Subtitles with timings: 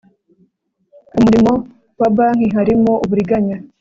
[1.17, 1.51] umurimo
[1.99, 3.57] wa banki harimo uburiganya